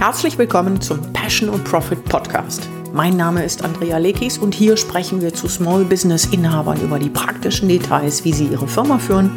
[0.00, 2.66] Herzlich willkommen zum Passion und Profit Podcast.
[2.94, 7.10] Mein Name ist Andrea Lekis und hier sprechen wir zu Small Business Inhabern über die
[7.10, 9.30] praktischen Details, wie sie ihre Firma führen,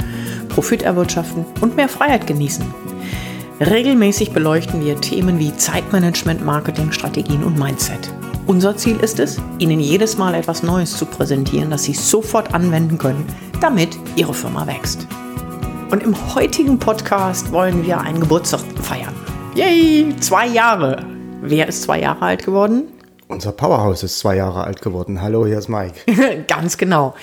[0.48, 2.64] Profit erwirtschaften und mehr Freiheit genießen.
[3.60, 8.14] Regelmäßig beleuchten wir Themen wie Zeitmanagement, Marketing, Strategien und Mindset.
[8.48, 12.98] Unser Ziel ist es, Ihnen jedes Mal etwas Neues zu präsentieren, das Sie sofort anwenden
[12.98, 13.26] können,
[13.60, 15.08] damit Ihre Firma wächst.
[15.92, 19.23] Und im heutigen Podcast wollen wir einen Geburtstag feiern.
[19.56, 21.06] Yay, zwei Jahre.
[21.42, 22.86] Wer ist zwei Jahre alt geworden?
[23.28, 25.22] Unser Powerhouse ist zwei Jahre alt geworden.
[25.22, 25.94] Hallo, hier ist Mike.
[26.48, 27.14] Ganz genau.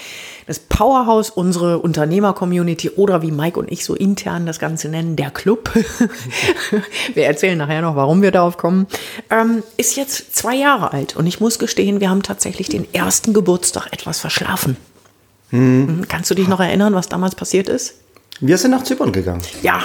[0.46, 5.32] Das Powerhouse, unsere Unternehmer-Community oder wie Mike und ich so intern das Ganze nennen, der
[5.32, 5.70] Club.
[7.14, 8.86] wir erzählen nachher noch, warum wir darauf kommen.
[9.28, 13.32] Ähm, ist jetzt zwei Jahre alt und ich muss gestehen, wir haben tatsächlich den ersten
[13.32, 14.76] Geburtstag etwas verschlafen.
[15.50, 16.06] Hm.
[16.08, 17.94] Kannst du dich noch erinnern, was damals passiert ist?
[18.38, 19.42] Wir sind nach Zypern gegangen.
[19.62, 19.82] Ja,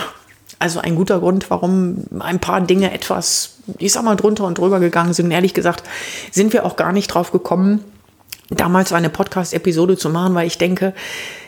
[0.60, 4.80] also ein guter Grund, warum ein paar Dinge etwas, ich sag mal, drunter und drüber
[4.80, 5.32] gegangen sind.
[5.32, 5.84] Ehrlich gesagt,
[6.32, 7.84] sind wir auch gar nicht drauf gekommen,
[8.50, 10.94] damals eine Podcast-Episode zu machen, weil ich denke,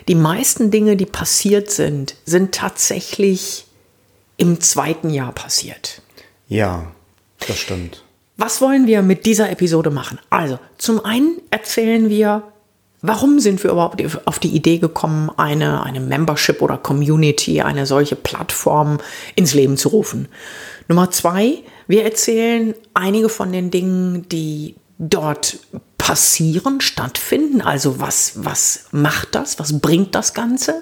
[0.07, 3.65] die meisten Dinge, die passiert sind, sind tatsächlich
[4.37, 6.01] im zweiten Jahr passiert.
[6.47, 6.87] Ja,
[7.45, 8.03] das stimmt.
[8.37, 10.19] Was wollen wir mit dieser Episode machen?
[10.29, 12.43] Also, zum einen erzählen wir,
[13.01, 18.15] Warum sind wir überhaupt auf die Idee gekommen, eine, eine Membership oder Community, eine solche
[18.15, 18.97] Plattform
[19.35, 20.27] ins Leben zu rufen?
[20.87, 25.59] Nummer zwei, wir erzählen einige von den Dingen, die dort
[26.07, 27.59] passieren, stattfinden.
[27.59, 29.59] Also was, was macht das?
[29.59, 30.81] Was bringt das Ganze?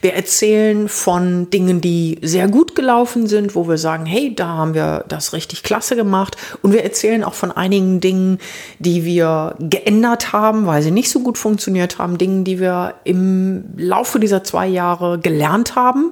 [0.00, 4.74] Wir erzählen von Dingen, die sehr gut gelaufen sind, wo wir sagen, hey, da haben
[4.74, 6.36] wir das richtig klasse gemacht.
[6.62, 8.38] Und wir erzählen auch von einigen Dingen,
[8.80, 12.18] die wir geändert haben, weil sie nicht so gut funktioniert haben.
[12.18, 16.10] Dingen, die wir im Laufe dieser zwei Jahre gelernt haben.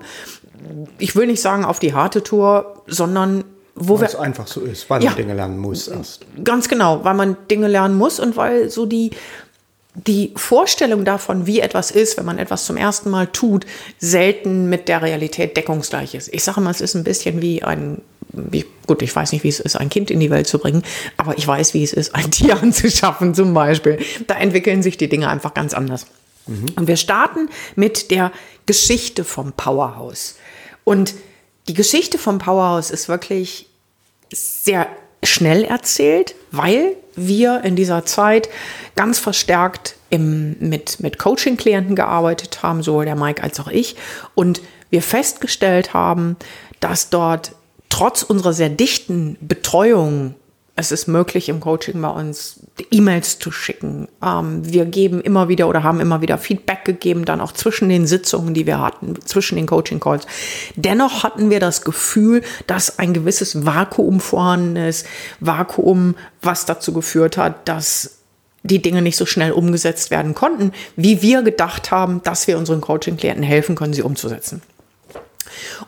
[0.99, 3.43] Ich will nicht sagen auf die harte Tour, sondern
[3.77, 6.27] wo weil es einfach so ist, weil ja, man Dinge lernen muss erst.
[6.43, 9.11] Ganz genau, weil man Dinge lernen muss und weil so die,
[9.95, 13.67] die Vorstellung davon, wie etwas ist, wenn man etwas zum ersten Mal tut,
[13.99, 16.33] selten mit der Realität deckungsgleich ist.
[16.33, 18.01] Ich sage mal, es ist ein bisschen wie ein,
[18.33, 20.83] wie, gut, ich weiß nicht, wie es ist, ein Kind in die Welt zu bringen,
[21.17, 23.99] aber ich weiß, wie es ist, ein Tier anzuschaffen zum Beispiel.
[24.29, 26.07] Da entwickeln sich die Dinge einfach ganz anders.
[26.47, 26.67] Mhm.
[26.77, 28.31] Und wir starten mit der
[28.67, 30.37] Geschichte vom Powerhouse.
[30.85, 31.15] Und
[31.69, 33.69] die Geschichte vom Powerhouse ist wirklich
[34.33, 34.87] sehr
[35.23, 38.49] schnell erzählt, weil wir in dieser Zeit
[38.97, 43.97] ganz verstärkt im, mit, mit Coaching-Klienten gearbeitet haben, sowohl der Mike als auch ich.
[44.35, 44.61] Und
[44.91, 46.37] wir festgestellt haben,
[46.81, 47.53] dass dort
[47.89, 50.35] trotz unserer sehr dichten Betreuung
[50.77, 54.09] es ist möglich, im Coaching bei uns E-Mails zu schicken.
[54.23, 58.09] Ähm, wir geben immer wieder oder haben immer wieder Feedback gegeben, dann auch zwischen den
[58.09, 60.27] Sitzungen, die wir hatten, zwischen den Coaching-Calls.
[60.75, 65.07] Dennoch hatten wir das Gefühl, dass ein gewisses Vakuum vorhanden ist.
[65.39, 68.19] Vakuum, was dazu geführt hat, dass
[68.65, 72.81] die Dinge nicht so schnell umgesetzt werden konnten, wie wir gedacht haben, dass wir unseren
[72.81, 74.63] Coaching-Klienten helfen können, sie umzusetzen.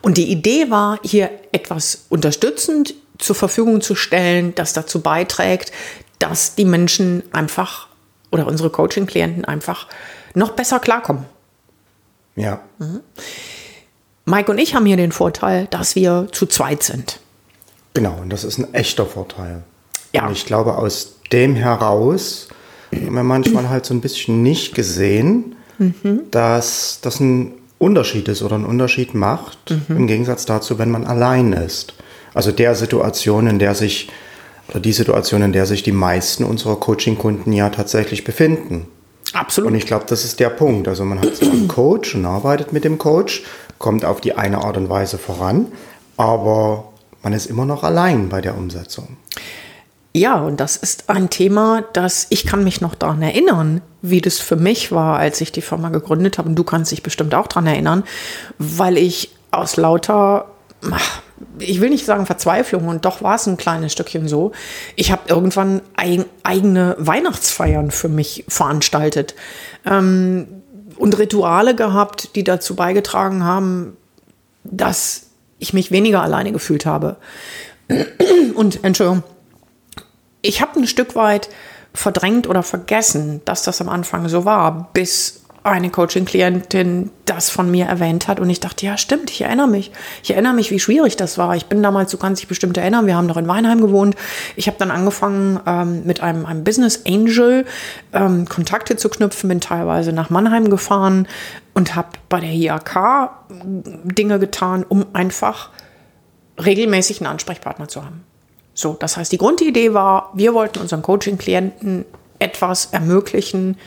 [0.01, 5.71] Und die Idee war, hier etwas unterstützend zur Verfügung zu stellen, das dazu beiträgt,
[6.19, 7.87] dass die Menschen einfach
[8.31, 9.87] oder unsere Coaching-Klienten einfach
[10.33, 11.25] noch besser klarkommen.
[12.35, 12.61] Ja.
[12.79, 13.01] Mhm.
[14.25, 17.19] Mike und ich haben hier den Vorteil, dass wir zu zweit sind.
[17.93, 19.63] Genau, und das ist ein echter Vorteil.
[20.13, 20.27] Ja.
[20.27, 22.49] Und ich glaube, aus dem heraus
[22.93, 26.21] haben wir manchmal halt so ein bisschen nicht gesehen, mhm.
[26.31, 29.97] dass das ein Unterschied ist oder einen Unterschied macht, mhm.
[29.97, 31.93] im Gegensatz dazu, wenn man allein ist.
[32.37, 34.09] Also der Situation, in der sich,
[34.69, 38.85] oder die Situation, in der sich die meisten unserer Coaching-Kunden ja tatsächlich befinden.
[39.33, 39.71] Absolut.
[39.71, 40.87] Und ich glaube, das ist der Punkt.
[40.87, 43.43] Also man hat zwar einen Coach und arbeitet mit dem Coach,
[43.79, 45.65] kommt auf die eine Art und Weise voran,
[46.15, 46.93] aber
[47.23, 49.17] man ist immer noch allein bei der Umsetzung.
[50.13, 54.37] Ja, und das ist ein Thema, das ich kann mich noch daran erinnern, wie das
[54.37, 56.49] für mich war, als ich die Firma gegründet habe.
[56.49, 58.03] Und du kannst dich bestimmt auch daran erinnern,
[58.59, 60.45] weil ich aus lauter
[61.59, 64.51] ich will nicht sagen Verzweiflung, und doch war es ein kleines Stückchen so.
[64.95, 69.35] Ich habe irgendwann eig eigene Weihnachtsfeiern für mich veranstaltet
[69.85, 70.47] ähm,
[70.97, 73.97] und Rituale gehabt, die dazu beigetragen haben,
[74.63, 75.27] dass
[75.59, 77.17] ich mich weniger alleine gefühlt habe.
[78.55, 79.23] Und Entschuldigung,
[80.41, 81.49] ich habe ein Stück weit
[81.93, 87.85] verdrängt oder vergessen, dass das am Anfang so war, bis eine Coaching-Klientin das von mir
[87.85, 89.91] erwähnt hat und ich dachte, ja, stimmt, ich erinnere mich.
[90.23, 91.55] Ich erinnere mich, wie schwierig das war.
[91.55, 94.15] Ich bin damals, du kannst dich bestimmt erinnern, wir haben noch in Weinheim gewohnt.
[94.55, 97.65] Ich habe dann angefangen, ähm, mit einem, einem Business Angel
[98.13, 101.27] ähm, Kontakte zu knüpfen, bin teilweise nach Mannheim gefahren
[101.73, 105.69] und habe bei der IAK Dinge getan, um einfach
[106.63, 108.23] regelmäßig einen Ansprechpartner zu haben.
[108.73, 112.05] So, das heißt, die Grundidee war, wir wollten unseren Coaching-Klienten
[112.39, 113.77] etwas ermöglichen,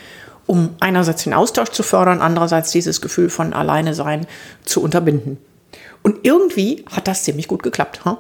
[0.50, 4.26] um einerseits den Austausch zu fördern, andererseits dieses Gefühl von Alleine sein
[4.64, 5.38] zu unterbinden.
[6.02, 8.00] Und irgendwie hat das ziemlich gut geklappt.
[8.04, 8.16] Huh?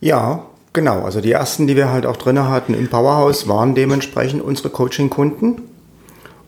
[0.00, 1.04] Ja, genau.
[1.04, 5.62] Also die ersten, die wir halt auch drin hatten im Powerhouse, waren dementsprechend unsere Coaching-Kunden.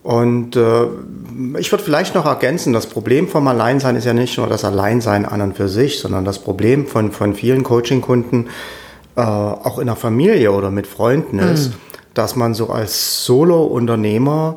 [0.03, 0.87] Und äh,
[1.61, 5.27] ich würde vielleicht noch ergänzen, das Problem vom Alleinsein ist ja nicht nur das Alleinsein
[5.27, 8.49] an und für sich, sondern das Problem von, von vielen Coaching-Kunden
[9.15, 11.73] äh, auch in der Familie oder mit Freunden mhm.
[12.15, 14.57] Dass man so als Solo-Unternehmer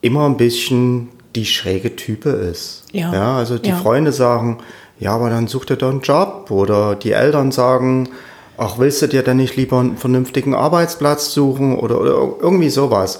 [0.00, 2.84] immer ein bisschen die schräge Type ist.
[2.92, 3.12] Ja.
[3.12, 3.76] ja also die ja.
[3.76, 4.58] Freunde sagen,
[4.98, 6.50] ja, aber dann such dir doch einen Job.
[6.50, 8.08] Oder die Eltern sagen,
[8.56, 13.18] ach, willst du dir denn nicht lieber einen vernünftigen Arbeitsplatz suchen oder, oder irgendwie sowas.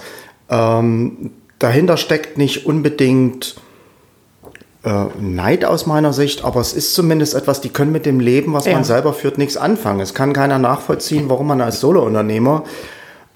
[0.49, 3.55] Ähm, dahinter steckt nicht unbedingt
[4.83, 8.53] äh, Neid aus meiner Sicht, aber es ist zumindest etwas, die können mit dem Leben,
[8.53, 8.73] was ja.
[8.73, 9.99] man selber führt, nichts anfangen.
[9.99, 12.63] Es kann keiner nachvollziehen, warum man als Solo-Unternehmer,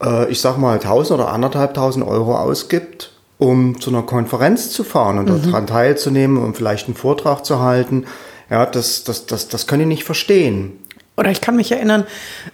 [0.01, 5.19] äh, ich sag mal, 1000 oder anderthalbtausend Euro ausgibt, um zu einer Konferenz zu fahren
[5.19, 5.51] und mhm.
[5.51, 8.05] daran teilzunehmen und vielleicht einen Vortrag zu halten.
[8.49, 10.79] Ja, das, das, das, das können die nicht verstehen.
[11.17, 12.05] Oder ich kann mich erinnern,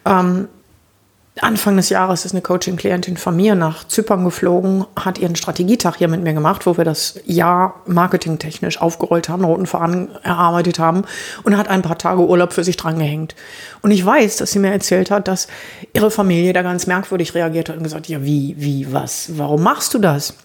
[0.06, 0.48] ähm,
[1.42, 6.08] Anfang des Jahres ist eine Coaching-Klientin von mir nach Zypern geflogen, hat ihren Strategietag hier
[6.08, 11.04] mit mir gemacht, wo wir das Jahr marketingtechnisch aufgerollt haben, roten Faden erarbeitet haben
[11.44, 13.36] und hat ein paar Tage Urlaub für sich drangehängt.
[13.82, 15.48] Und ich weiß, dass sie mir erzählt hat, dass
[15.92, 19.94] ihre Familie da ganz merkwürdig reagiert hat und gesagt, ja, wie, wie, was, warum machst
[19.94, 20.36] du das?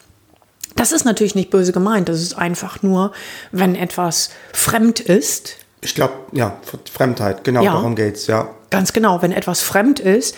[0.74, 3.12] Das ist natürlich nicht böse gemeint, das ist einfach nur,
[3.52, 5.56] wenn etwas fremd ist.
[5.82, 6.56] Ich glaube, ja,
[6.92, 8.48] Fremdheit, genau, ja, darum geht's, ja.
[8.70, 10.36] Ganz genau, wenn etwas fremd ist,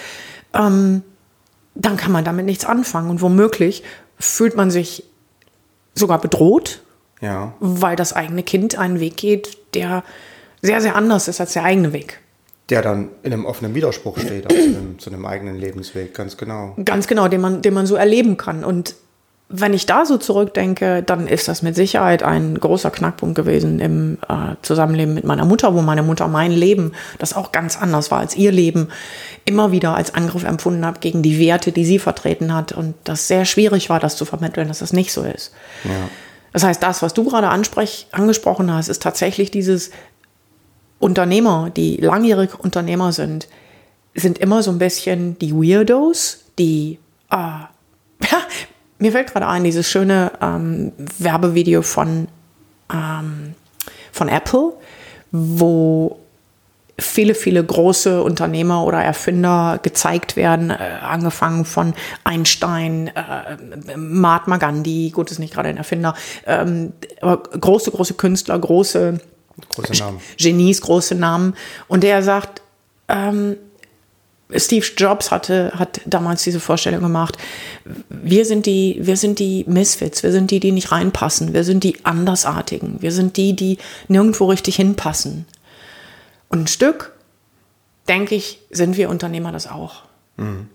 [0.54, 1.02] ähm,
[1.74, 3.10] dann kann man damit nichts anfangen.
[3.10, 3.82] Und womöglich
[4.18, 5.04] fühlt man sich
[5.94, 6.82] sogar bedroht,
[7.20, 7.54] ja.
[7.60, 10.04] weil das eigene Kind einen Weg geht, der
[10.60, 12.20] sehr, sehr anders ist als der eigene Weg.
[12.70, 16.36] Der dann in einem offenen Widerspruch steht also zu, einem, zu einem eigenen Lebensweg, ganz
[16.36, 16.74] genau.
[16.84, 18.64] Ganz genau, den man, den man so erleben kann.
[18.64, 18.94] Und
[19.54, 24.18] wenn ich da so zurückdenke, dann ist das mit Sicherheit ein großer Knackpunkt gewesen im
[24.26, 28.20] äh, Zusammenleben mit meiner Mutter, wo meine Mutter mein Leben, das auch ganz anders war
[28.20, 28.88] als ihr Leben,
[29.44, 33.28] immer wieder als Angriff empfunden hat gegen die Werte, die sie vertreten hat und das
[33.28, 35.52] sehr schwierig war, das zu vermitteln, dass das nicht so ist.
[35.84, 36.08] Ja.
[36.54, 39.90] Das heißt, das, was du gerade angesprochen hast, ist tatsächlich dieses
[40.98, 43.48] Unternehmer, die langjährige Unternehmer sind,
[44.14, 46.98] sind immer so ein bisschen die Weirdos, die
[47.30, 48.38] äh, ja,
[49.02, 52.28] mir fällt gerade ein, dieses schöne ähm, Werbevideo von,
[52.92, 53.54] ähm,
[54.12, 54.74] von Apple,
[55.32, 56.20] wo
[56.96, 65.10] viele, viele große Unternehmer oder Erfinder gezeigt werden, äh, angefangen von Einstein, äh, Mahatma Gandhi,
[65.10, 66.14] gut, ist nicht gerade ein Erfinder,
[66.46, 69.20] ähm, aber große, große Künstler, große,
[69.74, 70.04] große.
[70.36, 71.54] Genies, große Namen.
[71.88, 72.62] Und der sagt,
[73.08, 73.56] ähm,
[74.56, 77.36] Steve Jobs hatte, hat damals diese Vorstellung gemacht.
[78.08, 80.22] Wir sind die, wir sind die Misfits.
[80.22, 81.54] Wir sind die, die nicht reinpassen.
[81.54, 83.00] Wir sind die Andersartigen.
[83.00, 83.78] Wir sind die, die
[84.08, 85.46] nirgendwo richtig hinpassen.
[86.48, 87.12] Und ein Stück,
[88.08, 90.02] denke ich, sind wir Unternehmer das auch.
[90.36, 90.68] Mhm.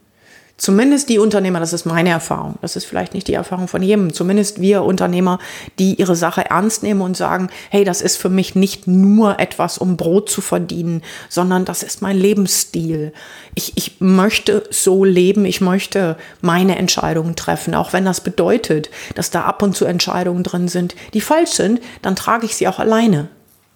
[0.58, 4.12] Zumindest die Unternehmer, das ist meine Erfahrung, das ist vielleicht nicht die Erfahrung von jedem,
[4.12, 5.38] zumindest wir Unternehmer,
[5.78, 9.78] die ihre Sache ernst nehmen und sagen, hey, das ist für mich nicht nur etwas,
[9.78, 13.14] um Brot zu verdienen, sondern das ist mein Lebensstil.
[13.54, 19.30] Ich, ich möchte so leben, ich möchte meine Entscheidungen treffen, auch wenn das bedeutet, dass
[19.30, 22.80] da ab und zu Entscheidungen drin sind, die falsch sind, dann trage ich sie auch
[22.80, 23.28] alleine.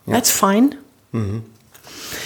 [0.07, 0.15] Ja.
[0.15, 0.71] That's fine.
[1.11, 1.43] Mhm.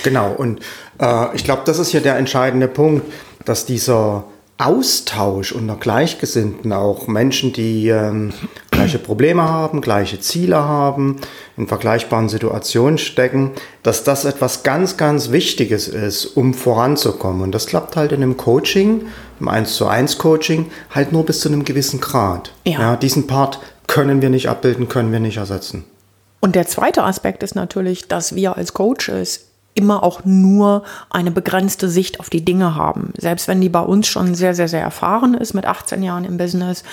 [0.03, 0.62] Genau, und
[1.01, 3.05] äh, ich glaube, das ist hier der entscheidende Punkt,
[3.43, 4.24] dass dieser
[4.57, 8.31] Austausch unter Gleichgesinnten, auch Menschen, die ähm,
[8.71, 11.19] gleiche Probleme haben, gleiche Ziele haben,
[11.57, 13.51] in vergleichbaren Situationen stecken,
[13.83, 17.41] dass das etwas ganz, ganz Wichtiges ist, um voranzukommen.
[17.41, 19.07] Und das klappt halt in einem Coaching,
[19.41, 22.53] im 1 zu 1 Coaching, halt nur bis zu einem gewissen Grad.
[22.65, 22.79] Ja.
[22.79, 22.95] ja.
[22.95, 25.83] Diesen Part können wir nicht abbilden, können wir nicht ersetzen.
[26.39, 29.44] Und der zweite Aspekt ist natürlich, dass wir als Coaches
[29.75, 33.12] immer auch nur eine begrenzte Sicht auf die Dinge haben.
[33.17, 36.38] Selbst wenn die bei uns schon sehr, sehr, sehr erfahren ist mit 18 Jahren im
[36.38, 36.84] Business.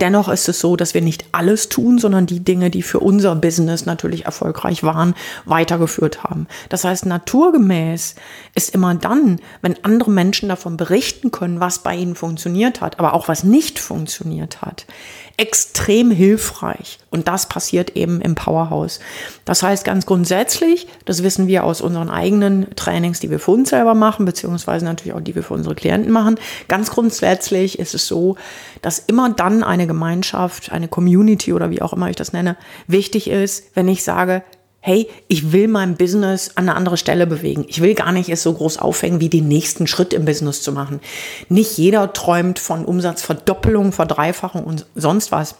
[0.00, 3.36] Dennoch ist es so, dass wir nicht alles tun, sondern die Dinge, die für unser
[3.36, 6.48] Business natürlich erfolgreich waren, weitergeführt haben.
[6.68, 8.16] Das heißt, naturgemäß
[8.56, 13.14] ist immer dann, wenn andere Menschen davon berichten können, was bei ihnen funktioniert hat, aber
[13.14, 14.86] auch was nicht funktioniert hat,
[15.36, 16.98] extrem hilfreich.
[17.10, 19.00] Und das passiert eben im Powerhouse.
[19.44, 23.70] Das heißt ganz grundsätzlich, das wissen wir aus unseren eigenen Trainings, die wir für uns
[23.70, 26.38] selber machen, beziehungsweise natürlich auch die wir für unsere Klienten machen.
[26.68, 28.36] Ganz grundsätzlich ist es so,
[28.82, 33.28] dass immer dann eine Gemeinschaft, eine Community oder wie auch immer ich das nenne, wichtig
[33.28, 34.42] ist, wenn ich sage,
[34.84, 37.64] hey, ich will mein Business an eine andere Stelle bewegen.
[37.68, 40.72] Ich will gar nicht es so groß aufhängen, wie den nächsten Schritt im Business zu
[40.72, 41.00] machen.
[41.48, 45.54] Nicht jeder träumt von Umsatzverdoppelung, Verdreifachung und sonst was.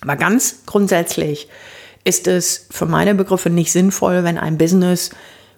[0.00, 1.48] Aber ganz grundsätzlich
[2.04, 5.10] ist es für meine Begriffe nicht sinnvoll, wenn ein Business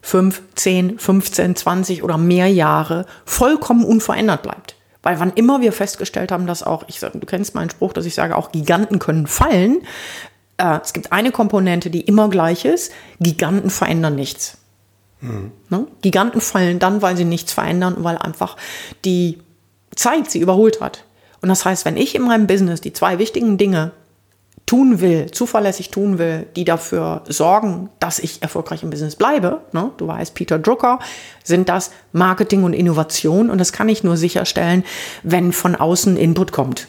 [0.03, 4.75] 5, 10, 15, 20 oder mehr Jahre vollkommen unverändert bleibt.
[5.05, 8.15] Weil wann immer wir festgestellt haben, dass auch, ich du kennst meinen Spruch, dass ich
[8.15, 9.83] sage, auch Giganten können fallen,
[10.59, 12.93] äh, es gibt eine Komponente, die immer gleich ist.
[13.21, 14.59] Giganten verändern nichts.
[15.21, 15.53] Mhm.
[15.69, 15.87] Ne?
[16.03, 18.57] Giganten fallen dann, weil sie nichts verändern und weil einfach
[19.05, 19.39] die
[19.97, 21.05] Zeit sie überholt hat.
[21.41, 23.93] Und das heißt, wenn ich in meinem Business die zwei wichtigen Dinge
[24.67, 29.93] tun will, zuverlässig tun will, die dafür sorgen, dass ich erfolgreich im Business bleibe, ne?
[29.97, 30.99] du weißt, Peter Drucker,
[31.43, 33.51] sind das Marketing und Innovation.
[33.51, 34.85] Und das kann ich nur sicherstellen,
[35.23, 36.87] wenn von außen Input kommt.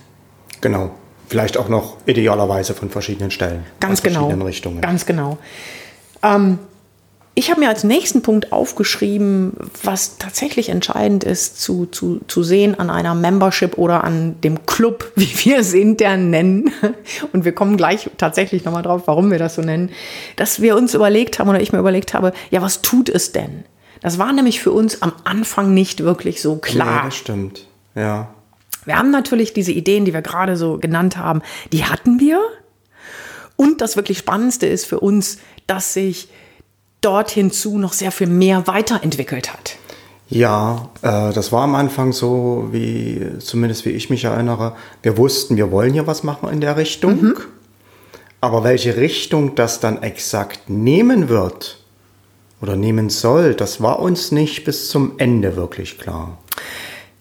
[0.62, 0.92] Genau.
[1.30, 3.64] Vielleicht auch noch idealerweise von verschiedenen Stellen.
[3.80, 4.22] Ganz genau.
[4.22, 4.82] Verschiedenen Richtungen.
[4.82, 5.38] Ganz genau.
[6.24, 6.58] Ähm,
[7.36, 12.78] ich habe mir als nächsten Punkt aufgeschrieben, was tatsächlich entscheidend ist zu, zu, zu sehen
[12.80, 16.72] an einer Membership oder an dem Club, wie wir es intern nennen.
[17.32, 19.92] Und wir kommen gleich tatsächlich nochmal drauf, warum wir das so nennen.
[20.36, 23.64] Dass wir uns überlegt haben oder ich mir überlegt habe, ja, was tut es denn?
[24.02, 26.88] Das war nämlich für uns am Anfang nicht wirklich so klar.
[26.88, 27.68] Ja, das stimmt.
[27.94, 28.30] Ja.
[28.90, 32.42] Wir haben natürlich diese Ideen, die wir gerade so genannt haben, die hatten wir.
[33.56, 36.28] Und das wirklich Spannendste ist für uns, dass sich
[37.02, 39.76] dort hinzu noch sehr viel mehr weiterentwickelt hat.
[40.28, 44.76] Ja, äh, das war am Anfang so, wie zumindest wie ich mich erinnere.
[45.04, 47.22] Wir wussten, wir wollen hier was machen in der Richtung.
[47.22, 47.38] Mhm.
[48.42, 51.78] Aber welche Richtung das dann exakt nehmen wird
[52.60, 56.40] oder nehmen soll, das war uns nicht bis zum Ende wirklich klar.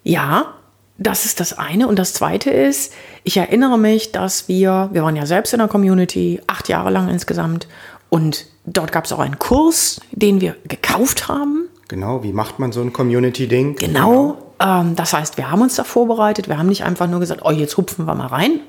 [0.03, 0.55] Ja,
[0.99, 1.87] das ist das eine.
[1.89, 5.69] Und das zweite ist, ich erinnere mich, dass wir, wir waren ja selbst in der
[5.69, 7.69] Community, acht Jahre lang insgesamt.
[8.11, 11.69] Und dort gab es auch einen Kurs, den wir gekauft haben.
[11.87, 13.77] Genau, wie macht man so ein Community-Ding?
[13.77, 14.11] Genau,
[14.59, 14.81] genau.
[14.81, 16.49] Ähm, das heißt, wir haben uns da vorbereitet.
[16.49, 18.61] Wir haben nicht einfach nur gesagt, oh, jetzt hupfen wir mal rein.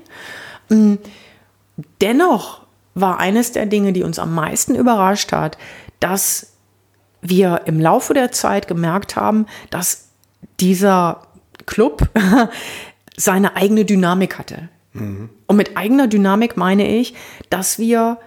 [0.70, 0.98] Ähm,
[2.00, 2.62] dennoch
[2.94, 5.58] war eines der Dinge, die uns am meisten überrascht hat,
[5.98, 6.52] dass
[7.22, 10.08] wir im Laufe der Zeit gemerkt haben, dass
[10.60, 11.22] dieser
[11.66, 12.08] Club
[13.16, 14.68] seine eigene Dynamik hatte.
[14.92, 15.30] Mhm.
[15.46, 17.14] Und mit eigener Dynamik meine ich,
[17.48, 18.18] dass wir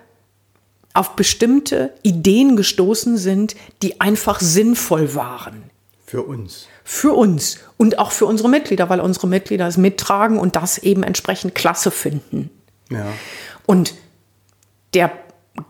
[0.94, 5.63] auf bestimmte Ideen gestoßen sind, die einfach sinnvoll waren.
[6.06, 6.68] Für uns.
[6.84, 11.02] Für uns und auch für unsere Mitglieder, weil unsere Mitglieder es mittragen und das eben
[11.02, 12.52] entsprechend klasse finden.
[12.92, 13.08] Ja.
[13.66, 13.96] Und
[14.94, 15.12] der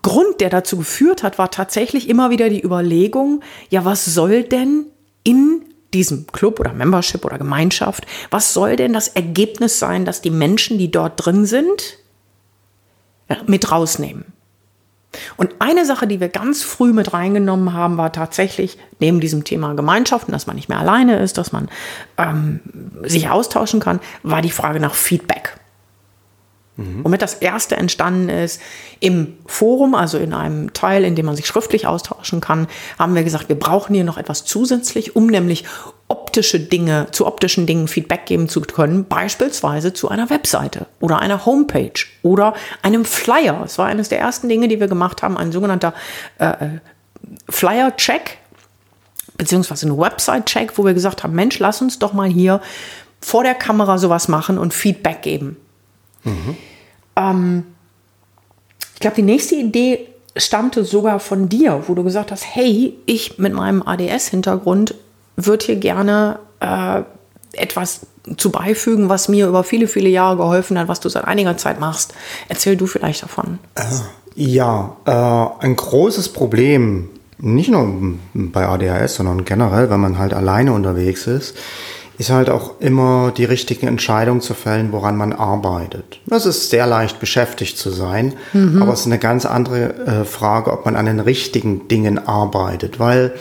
[0.02, 4.88] Grund, der dazu geführt hat, war tatsächlich immer wieder die Überlegung, ja, was soll denn
[5.24, 5.62] in
[5.94, 10.78] diesem Club oder Membership oder Gemeinschaft, was soll denn das Ergebnis sein, dass die Menschen,
[10.78, 11.98] die dort drin sind,
[13.48, 14.26] mit rausnehmen?
[15.38, 19.74] Und eine Sache, die wir ganz früh mit reingenommen haben, war tatsächlich neben diesem Thema
[19.74, 21.70] Gemeinschaften, dass man nicht mehr alleine ist, dass man
[22.18, 22.60] ähm,
[23.04, 25.58] sich austauschen kann, war die Frage nach Feedback.
[26.76, 27.04] Mhm.
[27.04, 28.60] Womit das erste entstanden ist,
[29.00, 33.24] im Forum, also in einem Teil, in dem man sich schriftlich austauschen kann, haben wir
[33.24, 35.66] gesagt, wir brauchen hier noch etwas zusätzlich, um nämlich
[36.08, 41.46] optische Dinge, zu optischen Dingen Feedback geben zu können, beispielsweise zu einer Webseite oder einer
[41.46, 43.60] Homepage oder einem Flyer.
[43.62, 45.94] Das war eines der ersten Dinge, die wir gemacht haben, ein sogenannter
[46.40, 46.80] äh, äh
[47.50, 48.38] Flyer-Check,
[49.38, 52.62] beziehungsweise ein Website-Check, wo wir gesagt haben, Mensch, lass uns doch mal hier
[53.22, 55.58] vor der Kamera sowas machen und Feedback geben.
[56.24, 56.58] Mhm.
[57.16, 57.64] Ähm,
[58.94, 63.38] ich glaube, die nächste Idee stammte sogar von dir, wo du gesagt hast, hey, ich
[63.38, 64.96] mit meinem ADS-Hintergrund
[65.36, 67.02] würde hier gerne äh,
[67.54, 68.02] etwas
[68.38, 71.80] zu beifügen, was mir über viele, viele Jahre geholfen hat, was du seit einiger Zeit
[71.80, 72.14] machst.
[72.48, 73.60] Erzähl du vielleicht davon.
[73.76, 73.84] Äh,
[74.36, 80.74] ja, äh, ein großes Problem, nicht nur bei ADHS, sondern generell, wenn man halt alleine
[80.74, 81.56] unterwegs ist,
[82.24, 86.22] ist halt auch immer die richtigen Entscheidungen zu fällen, woran man arbeitet.
[86.30, 88.82] Es ist sehr leicht beschäftigt zu sein, mhm.
[88.82, 92.98] aber es ist eine ganz andere äh, Frage, ob man an den richtigen Dingen arbeitet,
[92.98, 93.34] weil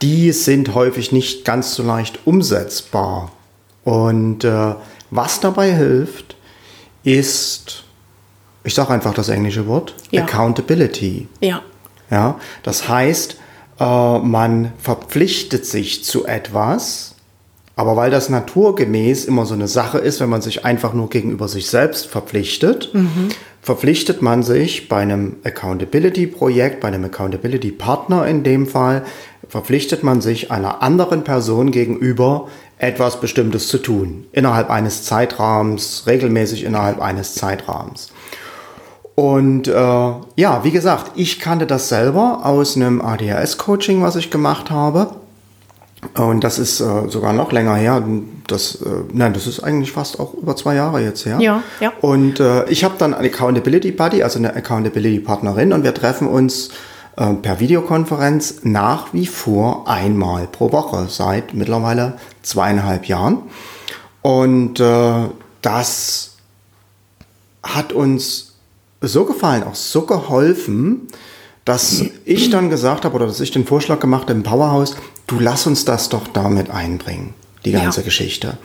[0.00, 3.32] die sind häufig nicht ganz so leicht umsetzbar.
[3.82, 4.74] Und äh,
[5.10, 6.36] was dabei hilft,
[7.02, 7.82] ist,
[8.62, 10.22] ich sage einfach das englische Wort, ja.
[10.22, 11.26] Accountability.
[11.40, 11.62] Ja.
[12.10, 13.36] Ja, das heißt,
[13.80, 17.09] äh, man verpflichtet sich zu etwas,
[17.80, 21.48] aber weil das naturgemäß immer so eine Sache ist, wenn man sich einfach nur gegenüber
[21.48, 23.30] sich selbst verpflichtet, mhm.
[23.62, 29.02] verpflichtet man sich bei einem Accountability-Projekt, bei einem Accountability-Partner in dem Fall,
[29.48, 34.26] verpflichtet man sich einer anderen Person gegenüber etwas Bestimmtes zu tun.
[34.32, 38.10] Innerhalb eines Zeitrahmens, regelmäßig innerhalb eines Zeitrahmens.
[39.14, 44.70] Und äh, ja, wie gesagt, ich kannte das selber aus einem ADHS-Coaching, was ich gemacht
[44.70, 45.19] habe.
[46.16, 48.02] Und das ist äh, sogar noch länger her.
[48.46, 51.38] Das, äh, nein, das ist eigentlich fast auch über zwei Jahre jetzt her.
[51.40, 51.92] Ja, ja.
[52.00, 56.26] Und äh, ich habe dann eine Accountability Buddy, also eine Accountability Partnerin, und wir treffen
[56.26, 56.70] uns
[57.16, 63.42] äh, per Videokonferenz nach wie vor einmal pro Woche seit mittlerweile zweieinhalb Jahren.
[64.22, 65.28] Und äh,
[65.60, 66.36] das
[67.62, 68.54] hat uns
[69.02, 71.08] so gefallen, auch so geholfen,
[71.64, 74.96] dass ich dann gesagt habe oder dass ich den Vorschlag gemacht habe im Powerhouse,
[75.30, 77.34] du lass uns das doch damit einbringen,
[77.64, 78.04] die ganze ja.
[78.04, 78.58] Geschichte.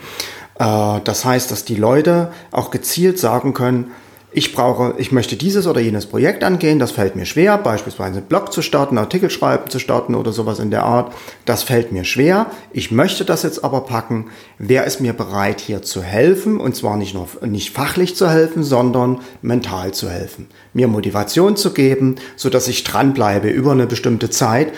[0.58, 3.92] Äh, das heißt, dass die Leute auch gezielt sagen können,
[4.32, 8.26] ich brauche, ich möchte dieses oder jenes Projekt angehen, das fällt mir schwer, beispielsweise einen
[8.26, 11.14] Blog zu starten, Artikel schreiben zu starten oder sowas in der Art.
[11.46, 12.50] Das fällt mir schwer.
[12.70, 14.26] Ich möchte das jetzt aber packen.
[14.58, 16.60] Wer ist mir bereit, hier zu helfen?
[16.60, 20.48] Und zwar nicht nur, nicht fachlich zu helfen, sondern mental zu helfen.
[20.74, 24.74] Mir Motivation zu geben, so dass ich dranbleibe über eine bestimmte Zeit,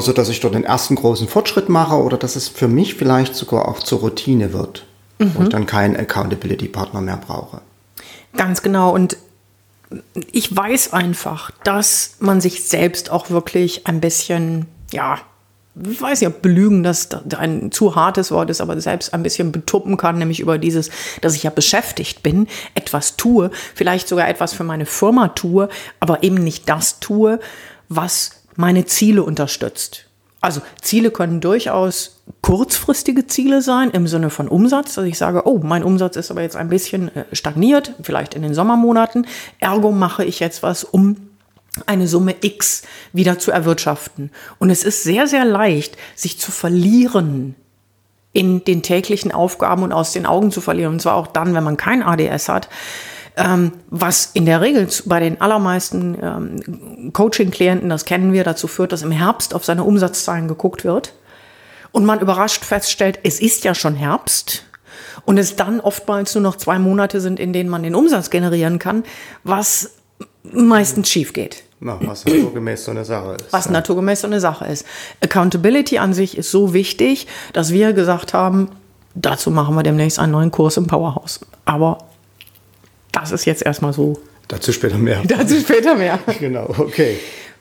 [0.00, 3.34] so dass ich dort den ersten großen Fortschritt mache oder dass es für mich vielleicht
[3.34, 4.86] sogar auch zur Routine wird,
[5.18, 5.32] mhm.
[5.42, 7.60] ich dann keinen Accountability Partner mehr brauche.
[8.36, 8.92] Ganz genau.
[8.94, 9.16] Und
[10.32, 15.18] ich weiß einfach, dass man sich selbst auch wirklich ein bisschen, ja,
[15.90, 19.96] ich weiß ob belügen das ein zu hartes Wort ist, aber selbst ein bisschen betuppen
[19.96, 20.90] kann, nämlich über dieses,
[21.20, 25.68] dass ich ja beschäftigt bin, etwas tue, vielleicht sogar etwas für meine Firma tue,
[26.00, 27.38] aber eben nicht das tue,
[27.88, 30.06] was meine Ziele unterstützt.
[30.40, 35.60] Also Ziele können durchaus kurzfristige Ziele sein im Sinne von Umsatz, dass ich sage, oh,
[35.62, 39.28] mein Umsatz ist aber jetzt ein bisschen äh, stagniert, vielleicht in den Sommermonaten,
[39.60, 41.16] ergo mache ich jetzt was, um
[41.86, 44.32] eine Summe X wieder zu erwirtschaften.
[44.58, 47.54] Und es ist sehr, sehr leicht, sich zu verlieren
[48.32, 50.94] in den täglichen Aufgaben und aus den Augen zu verlieren.
[50.94, 52.68] Und zwar auch dann, wenn man kein ADS hat
[53.38, 58.92] ähm, was in der Regel bei den allermeisten ähm, Coaching-Klienten, das kennen wir, dazu führt,
[58.92, 61.14] dass im Herbst auf seine Umsatzzahlen geguckt wird
[61.92, 64.64] und man überrascht feststellt, es ist ja schon Herbst
[65.24, 68.78] und es dann oftmals nur noch zwei Monate sind, in denen man den Umsatz generieren
[68.78, 69.04] kann,
[69.44, 69.92] was
[70.42, 71.64] meistens schief geht.
[71.80, 73.52] Na, was naturgemäß so eine Sache ist.
[73.52, 73.70] Was ja.
[73.70, 74.84] naturgemäß so eine Sache ist.
[75.22, 78.70] Accountability an sich ist so wichtig, dass wir gesagt haben,
[79.14, 81.40] dazu machen wir demnächst einen neuen Kurs im Powerhouse.
[81.66, 81.98] Aber
[83.20, 84.18] das ist jetzt erstmal so.
[84.48, 85.20] Dazu später mehr.
[85.24, 86.18] Dazu später mehr.
[86.40, 87.18] genau, okay.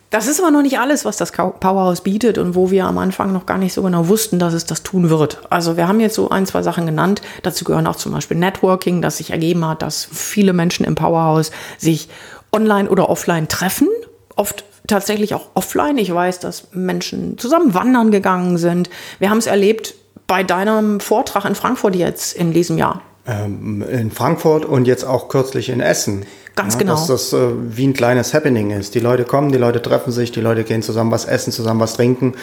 [0.10, 3.34] Das ist aber noch nicht alles, was das Powerhouse bietet und wo wir am Anfang
[3.34, 5.42] noch gar nicht so genau wussten, dass es das tun wird.
[5.50, 7.22] Also wir haben jetzt so ein, zwei Sachen genannt.
[7.44, 11.52] Dazu gehören auch zum Beispiel Networking, das sich ergeben hat, dass viele Menschen im Powerhouse
[11.78, 12.08] sich
[12.54, 13.90] online oder offline treffen.
[14.38, 15.98] Oft tatsächlich auch offline.
[15.98, 18.90] Ich weiß, dass Menschen zusammen wandern gegangen sind.
[19.20, 19.94] Wir haben es erlebt
[20.26, 25.28] bei deinem Vortrag in Frankfurt jetzt in diesem Jahr ähm, in Frankfurt und jetzt auch
[25.28, 26.26] kürzlich in Essen.
[26.56, 26.94] Ganz ja, genau.
[26.94, 28.96] Dass das äh, wie ein kleines Happening ist.
[28.96, 31.94] Die Leute kommen, die Leute treffen sich, die Leute gehen zusammen was essen, zusammen was
[31.94, 32.34] trinken.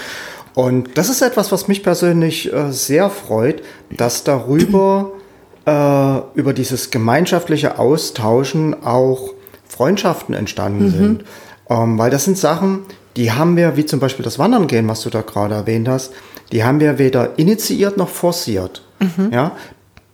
[0.55, 5.11] Und das ist etwas, was mich persönlich äh, sehr freut, dass darüber,
[5.67, 9.33] äh, über dieses gemeinschaftliche Austauschen auch
[9.67, 10.91] Freundschaften entstanden mhm.
[10.91, 11.25] sind.
[11.69, 12.81] Ähm, weil das sind Sachen,
[13.17, 16.13] die haben wir, wie zum Beispiel das Wandern gehen, was du da gerade erwähnt hast,
[16.53, 18.83] die haben wir weder initiiert noch forciert.
[19.01, 19.33] Mhm.
[19.33, 19.53] Ja,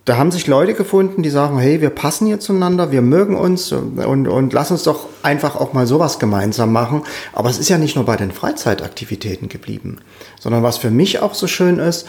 [0.07, 3.71] da haben sich Leute gefunden, die sagen, hey, wir passen hier zueinander, wir mögen uns
[3.73, 7.03] und, und lass uns doch einfach auch mal sowas gemeinsam machen.
[7.33, 9.99] Aber es ist ja nicht nur bei den Freizeitaktivitäten geblieben,
[10.39, 12.09] sondern was für mich auch so schön ist,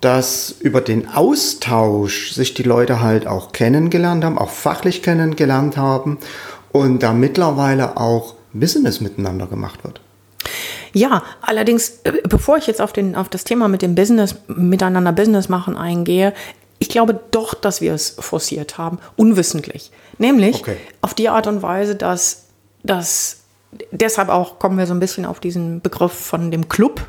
[0.00, 6.18] dass über den Austausch sich die Leute halt auch kennengelernt haben, auch fachlich kennengelernt haben
[6.72, 10.00] und da mittlerweile auch Business miteinander gemacht wird.
[10.92, 15.12] Ja, allerdings, äh, bevor ich jetzt auf, den, auf das Thema mit dem Business, miteinander
[15.12, 16.34] Business machen eingehe,
[16.82, 19.92] ich glaube doch, dass wir es forciert haben, unwissentlich.
[20.18, 20.76] Nämlich okay.
[21.00, 22.46] auf die Art und Weise, dass,
[22.82, 23.42] dass
[23.92, 27.00] deshalb auch kommen wir so ein bisschen auf diesen Begriff von dem Club,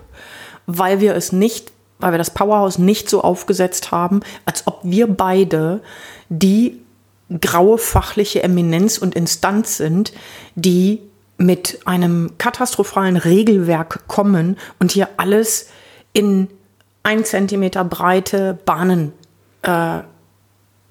[0.67, 5.07] weil wir es nicht, weil wir das Powerhouse nicht so aufgesetzt haben, als ob wir
[5.07, 5.81] beide
[6.29, 6.79] die
[7.41, 10.13] graue fachliche Eminenz und Instanz sind,
[10.53, 11.01] die
[11.37, 15.69] mit einem katastrophalen Regelwerk kommen und hier alles
[16.13, 16.47] in
[17.01, 19.13] ein Zentimeter breite Bahnen
[19.63, 19.99] äh,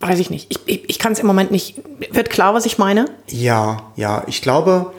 [0.00, 0.46] weiß ich nicht.
[0.50, 1.80] Ich, ich, ich kann es im Moment nicht.
[2.10, 3.06] Wird klar, was ich meine?
[3.28, 4.24] Ja, ja.
[4.26, 4.92] Ich glaube,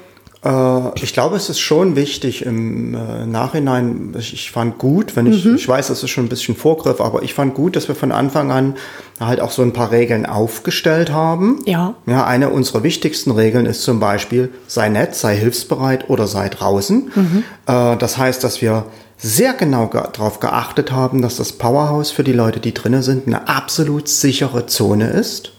[0.44, 4.14] äh, ich glaube, es ist schon wichtig im äh, Nachhinein.
[4.18, 5.56] Ich, ich, fand gut, wenn ich, mhm.
[5.56, 8.12] ich weiß, das ist schon ein bisschen Vorgriff, aber ich fand gut, dass wir von
[8.12, 8.76] Anfang an
[9.20, 11.60] halt auch so ein paar Regeln aufgestellt haben.
[11.66, 11.96] Ja.
[12.06, 17.12] Ja, eine unserer wichtigsten Regeln ist zum Beispiel, sei nett, sei hilfsbereit oder sei draußen.
[17.16, 17.44] Mhm.
[17.68, 18.86] Äh, das heißt, dass wir
[19.24, 23.26] sehr genau ge darauf geachtet haben, dass das Powerhouse für die Leute, die drinnen sind,
[23.26, 25.54] eine absolut sichere Zone ist.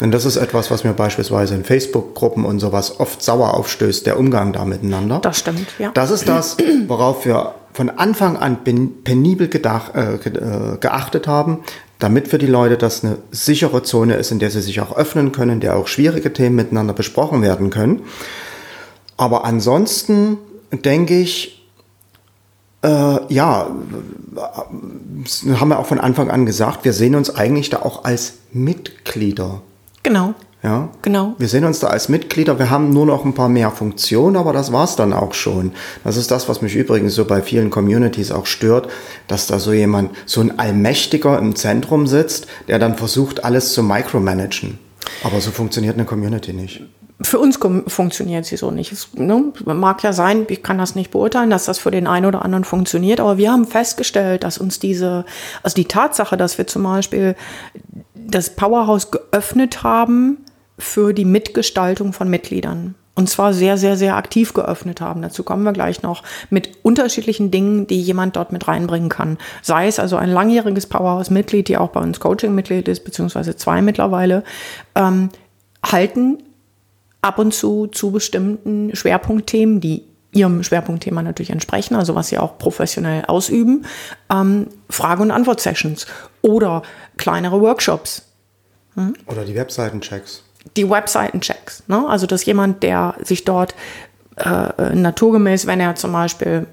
[0.00, 4.18] Denn das ist etwas, was mir beispielsweise in Facebook-Gruppen und sowas oft sauer aufstößt, der
[4.18, 5.18] Umgang da miteinander.
[5.20, 5.90] Das stimmt, ja.
[5.94, 11.60] Das ist das, worauf wir von Anfang an penibel gedacht, äh, äh, geachtet haben,
[11.98, 15.32] damit für die Leute das eine sichere Zone ist, in der sie sich auch öffnen
[15.32, 18.02] können, in der auch schwierige Themen miteinander besprochen werden können.
[19.16, 20.36] Aber ansonsten
[20.70, 21.57] denke ich,
[22.82, 23.70] äh, ja,
[25.54, 29.62] haben wir auch von Anfang an gesagt, wir sehen uns eigentlich da auch als Mitglieder.
[30.02, 30.34] Genau.
[30.62, 31.34] Ja, genau.
[31.38, 32.58] Wir sehen uns da als Mitglieder.
[32.58, 35.72] Wir haben nur noch ein paar mehr Funktionen, aber das war's dann auch schon.
[36.02, 38.88] Das ist das, was mich übrigens so bei vielen Communities auch stört,
[39.28, 43.84] dass da so jemand, so ein Allmächtiger im Zentrum sitzt, der dann versucht, alles zu
[43.84, 44.78] micromanagen.
[45.22, 46.82] Aber so funktioniert eine Community nicht
[47.20, 48.92] für uns funktioniert sie so nicht.
[48.92, 52.26] Es ne, mag ja sein, ich kann das nicht beurteilen, dass das für den einen
[52.26, 55.24] oder anderen funktioniert, aber wir haben festgestellt, dass uns diese,
[55.62, 57.34] also die Tatsache, dass wir zum Beispiel
[58.14, 60.38] das Powerhouse geöffnet haben
[60.78, 62.94] für die Mitgestaltung von Mitgliedern.
[63.16, 65.22] Und zwar sehr, sehr, sehr aktiv geöffnet haben.
[65.22, 69.38] Dazu kommen wir gleich noch mit unterschiedlichen Dingen, die jemand dort mit reinbringen kann.
[69.60, 74.44] Sei es also ein langjähriges Powerhouse-Mitglied, die auch bei uns Coaching-Mitglied ist, beziehungsweise zwei mittlerweile,
[74.94, 75.30] ähm,
[75.84, 76.38] halten
[77.22, 82.58] ab und zu zu bestimmten Schwerpunktthemen, die ihrem Schwerpunktthema natürlich entsprechen, also was sie auch
[82.58, 83.86] professionell ausüben,
[84.30, 86.06] ähm, Frage- und Antwort-Sessions
[86.42, 86.82] oder
[87.16, 88.22] kleinere Workshops.
[88.94, 89.14] Hm?
[89.26, 90.42] Oder die Webseitenchecks.
[90.76, 91.84] Die Webseitenchecks.
[91.88, 92.06] Ne?
[92.08, 93.74] Also, dass jemand, der sich dort
[94.36, 96.66] äh, naturgemäß, wenn er zum Beispiel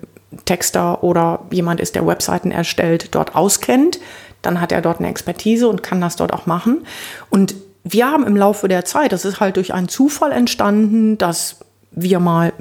[0.43, 3.99] Texter oder jemand ist, der Webseiten erstellt, dort auskennt,
[4.41, 6.85] dann hat er dort eine Expertise und kann das dort auch machen.
[7.29, 7.55] Und
[7.85, 11.59] wir haben im Laufe der Zeit, das ist halt durch einen Zufall entstanden, dass
[11.91, 12.51] wir mal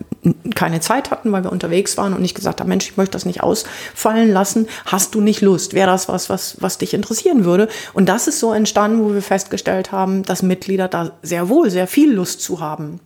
[0.54, 3.24] keine Zeit hatten, weil wir unterwegs waren und nicht gesagt haben, Mensch, ich möchte das
[3.24, 4.68] nicht ausfallen lassen.
[4.84, 5.72] Hast du nicht Lust?
[5.72, 7.68] Wäre das was, was, was dich interessieren würde?
[7.94, 11.87] Und das ist so entstanden, wo wir festgestellt haben, dass Mitglieder da sehr wohl sehr
[11.87, 13.00] viel Lust zu haben.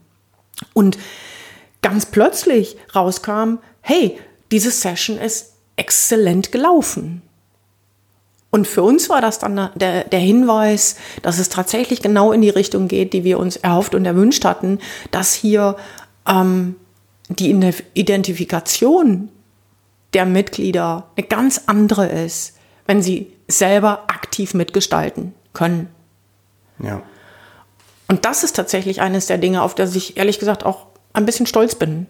[0.74, 0.98] Und
[1.82, 4.18] ganz plötzlich rauskam, hey,
[4.50, 7.22] diese Session ist exzellent gelaufen.
[8.50, 12.48] Und für uns war das dann der, der Hinweis, dass es tatsächlich genau in die
[12.48, 14.78] Richtung geht, die wir uns erhofft und erwünscht hatten,
[15.10, 15.76] dass hier
[16.26, 16.76] ähm,
[17.28, 17.50] die
[17.94, 19.28] Identifikation
[20.14, 22.56] der Mitglieder eine ganz andere ist,
[22.86, 25.88] wenn sie selber aktiv mitgestalten können.
[26.82, 27.02] Ja.
[28.08, 31.46] Und das ist tatsächlich eines der Dinge, auf das ich ehrlich gesagt auch ein bisschen
[31.46, 32.06] stolz bin.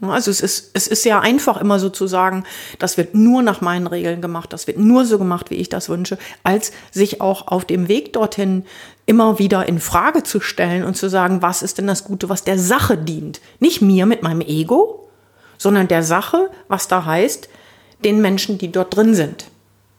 [0.00, 2.44] Also es ist, es ist sehr einfach immer so zu sagen,
[2.78, 5.88] das wird nur nach meinen Regeln gemacht, das wird nur so gemacht, wie ich das
[5.88, 8.64] wünsche, als sich auch auf dem Weg dorthin
[9.06, 12.44] immer wieder in Frage zu stellen und zu sagen, was ist denn das Gute, was
[12.44, 13.40] der Sache dient?
[13.58, 15.08] Nicht mir mit meinem Ego,
[15.56, 17.48] sondern der Sache, was da heißt,
[18.04, 19.46] den Menschen, die dort drin sind.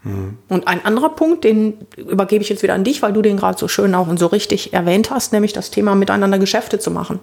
[0.04, 0.38] Mhm.
[0.48, 3.58] Und ein anderer Punkt, den übergebe ich jetzt wieder an dich, weil du den gerade
[3.58, 7.20] so schön auch und so richtig erwähnt hast, nämlich das Thema miteinander Geschäfte zu machen.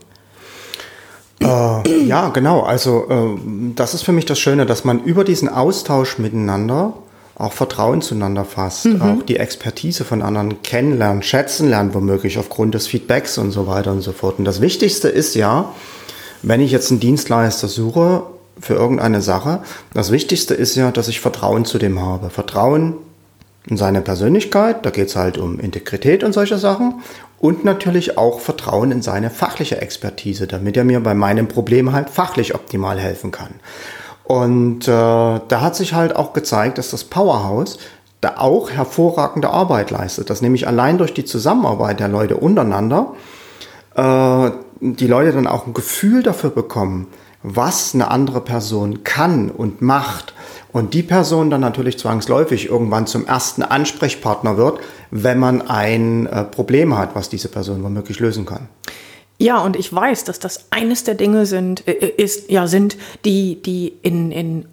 [1.41, 2.63] Äh, ja, genau.
[2.63, 3.41] Also äh,
[3.75, 6.95] das ist für mich das Schöne, dass man über diesen Austausch miteinander
[7.39, 9.03] auch Vertrauen zueinander fasst, mhm.
[9.03, 13.93] auch die Expertise von anderen kennenlernen, schätzen lernen, womöglich aufgrund des Feedbacks und so weiter
[13.93, 14.39] und so fort.
[14.39, 15.73] Und das Wichtigste ist ja,
[16.43, 18.23] wenn ich jetzt einen Dienstleister suche
[18.59, 19.61] für irgendeine Sache,
[19.93, 22.31] das Wichtigste ist ja, dass ich Vertrauen zu dem habe.
[22.31, 22.95] Vertrauen
[23.69, 27.03] in seine Persönlichkeit, da geht es halt um Integrität und solche Sachen
[27.39, 32.11] und natürlich auch Vertrauen in seine fachliche Expertise, damit er mir bei meinem Problem halt
[32.11, 33.55] fachlich optimal helfen kann.
[34.25, 37.79] Und äh, da hat sich halt auch gezeigt, dass das Powerhouse
[38.21, 40.31] da auch hervorragende Arbeit leistet.
[40.31, 43.13] Das nämlich allein durch die Zusammenarbeit der Leute untereinander
[43.95, 47.07] äh, die Leute dann auch ein Gefühl dafür bekommen,
[47.43, 50.35] was eine andere Person kann und macht
[50.73, 56.45] und die Person dann natürlich zwangsläufig irgendwann zum ersten Ansprechpartner wird, wenn man ein äh,
[56.45, 58.69] Problem hat, was diese Person womöglich lösen kann.
[59.39, 63.61] Ja, und ich weiß, dass das eines der Dinge sind, äh, ist, ja, sind, die,
[63.63, 64.67] die in, in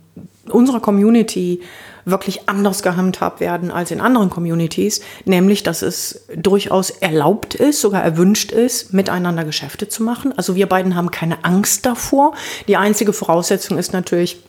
[0.49, 1.61] unserer Community
[2.05, 8.03] wirklich anders gehandhabt werden als in anderen Communities, nämlich dass es durchaus erlaubt ist, sogar
[8.03, 10.37] erwünscht ist, miteinander Geschäfte zu machen.
[10.37, 12.33] Also wir beiden haben keine Angst davor.
[12.67, 14.41] Die einzige Voraussetzung ist natürlich,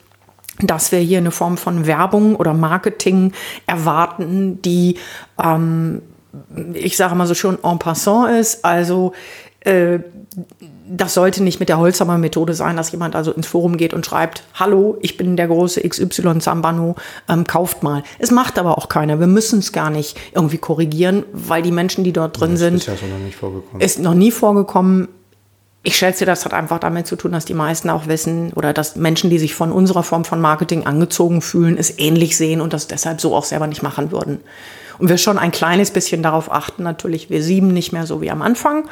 [0.60, 3.32] dass wir hier eine Form von Werbung oder Marketing
[3.66, 4.98] erwarten, die,
[5.42, 6.02] ähm,
[6.72, 8.64] ich sage mal so schon en passant ist.
[8.64, 9.12] Also
[10.86, 14.42] das sollte nicht mit der Holzhammer-Methode sein, dass jemand also ins Forum geht und schreibt,
[14.54, 16.96] hallo, ich bin der große XY Zambano,
[17.28, 18.02] ähm, kauft mal.
[18.18, 19.20] Es macht aber auch keiner.
[19.20, 22.74] Wir müssen es gar nicht irgendwie korrigieren, weil die Menschen, die dort drin das sind,
[22.76, 25.08] ist, ja so noch ist noch nie vorgekommen
[25.86, 28.96] ich schätze, das hat einfach damit zu tun, dass die meisten auch wissen oder dass
[28.96, 32.88] Menschen, die sich von unserer Form von Marketing angezogen fühlen, es ähnlich sehen und das
[32.88, 34.40] deshalb so auch selber nicht machen würden.
[34.98, 38.30] Und wir schon ein kleines bisschen darauf achten, natürlich, wir sieben nicht mehr so wie
[38.30, 38.88] am Anfang,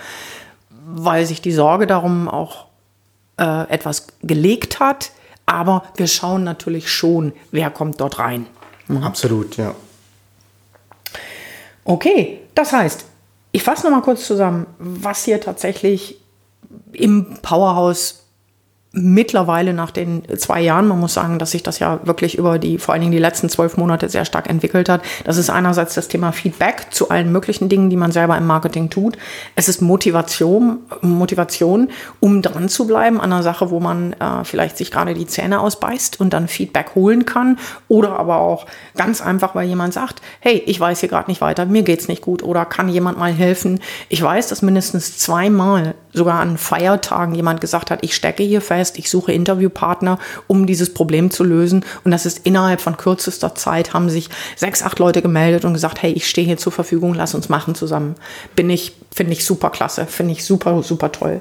[0.87, 2.67] weil sich die Sorge darum auch
[3.39, 5.11] äh, etwas gelegt hat.
[5.47, 8.47] Aber wir schauen natürlich schon, wer kommt dort rein.
[8.89, 9.03] Mhm.
[9.03, 9.75] Absolut, ja.
[11.85, 13.05] Okay, das heißt,
[13.51, 16.21] ich fasse noch mal kurz zusammen, was hier tatsächlich
[16.93, 18.22] im Powerhouse
[18.93, 22.79] mittlerweile nach den zwei Jahren, man muss sagen, dass sich das ja wirklich über die,
[22.79, 25.01] vor allen Dingen die letzten zwölf Monate sehr stark entwickelt hat.
[25.25, 28.91] Das ist einerseits das Thema Feedback zu allen möglichen Dingen, die man selber im Marketing
[28.91, 29.17] tut.
[29.57, 31.89] Es ist Motivation, Motivation,
[32.21, 35.61] um dran zu bleiben an einer Sache, wo man äh, vielleicht sich gerade die Zähne
[35.61, 37.59] ausbeißt und dann Feedback holen kann.
[37.89, 41.65] Oder aber auch ganz einfach, weil jemand sagt, hey, ich weiß hier gerade nicht weiter,
[41.65, 43.81] mir geht's nicht gut oder kann jemand mal helfen.
[44.11, 48.99] Ich weiß, dass mindestens zweimal sogar an Feiertagen jemand gesagt hat, ich stecke hier fest,
[48.99, 51.85] ich suche Interviewpartner, um dieses Problem zu lösen.
[52.05, 56.03] Und das ist innerhalb von kürzester Zeit haben sich sechs, acht Leute gemeldet und gesagt,
[56.03, 58.15] hey, ich stehe hier zur Verfügung, lass uns machen zusammen.
[58.55, 61.41] Bin ich, finde ich super klasse, finde ich super, super toll.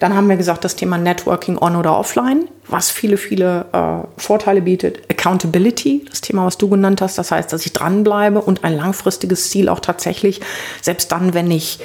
[0.00, 4.62] Dann haben wir gesagt, das Thema Networking on oder offline, was viele, viele äh, Vorteile
[4.62, 5.10] bietet.
[5.10, 7.18] Accountability, das Thema, was du genannt hast.
[7.18, 10.40] Das heißt, dass ich dranbleibe und ein langfristiges Ziel auch tatsächlich,
[10.82, 11.80] selbst dann, wenn ich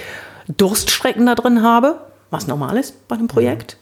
[0.58, 2.00] Durststrecken da drin habe,
[2.34, 3.78] was normal ist bei einem Projekt,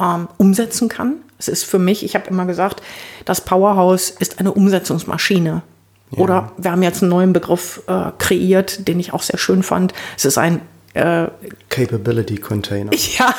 [0.00, 1.16] ähm, umsetzen kann.
[1.38, 2.82] Es ist für mich, ich habe immer gesagt,
[3.24, 5.62] das Powerhouse ist eine Umsetzungsmaschine.
[6.10, 6.18] Ja.
[6.18, 9.92] Oder wir haben jetzt einen neuen Begriff äh, kreiert, den ich auch sehr schön fand.
[10.16, 10.60] Es ist ein
[10.94, 11.28] äh,
[11.68, 12.90] Capability Container.
[13.18, 13.34] Ja,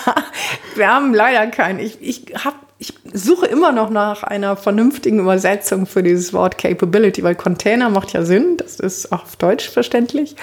[0.75, 1.79] wir haben leider keinen.
[1.79, 7.23] Ich, ich, hab, ich suche immer noch nach einer vernünftigen Übersetzung für dieses Wort Capability,
[7.23, 10.35] weil Container macht ja Sinn, das ist auch auf Deutsch verständlich.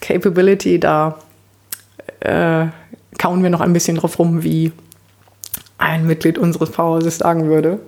[0.00, 1.18] Capability, da
[2.20, 2.66] äh,
[3.18, 4.72] kauen wir noch ein bisschen drauf rum, wie
[5.76, 7.80] ein Mitglied unseres Powerhouses sagen würde.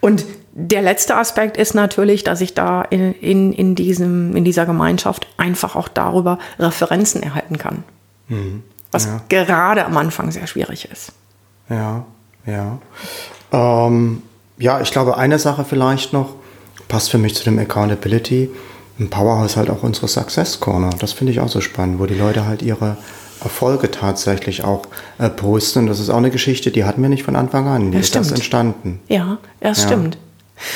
[0.00, 4.66] Und der letzte Aspekt ist natürlich, dass ich da in, in, in, diesem, in dieser
[4.66, 7.84] Gemeinschaft einfach auch darüber Referenzen erhalten kann.
[8.28, 8.62] Mhm.
[8.90, 9.20] Was ja.
[9.28, 11.12] gerade am Anfang sehr schwierig ist.
[11.68, 12.04] Ja,
[12.46, 12.78] ja.
[13.52, 14.22] Ähm,
[14.58, 16.34] ja, ich glaube, eine Sache vielleicht noch,
[16.88, 18.50] passt für mich zu dem Accountability,
[18.98, 20.90] im Powerhouse halt auch unsere Success Corner.
[20.98, 22.96] Das finde ich auch so spannend, wo die Leute halt ihre
[23.42, 24.82] Erfolge tatsächlich auch
[25.18, 25.80] äh, posten.
[25.80, 27.90] Und das ist auch eine Geschichte, die hatten wir nicht von Anfang an.
[27.90, 29.00] Die ja, ist das entstanden.
[29.08, 29.88] Ja, das ja.
[29.88, 30.18] stimmt.